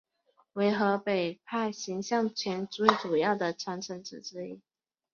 [0.53, 4.59] 为河北派形意拳最主要的传承者之一。